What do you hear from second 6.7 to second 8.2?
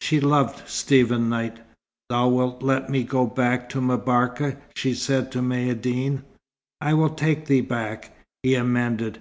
"I will take thee back,"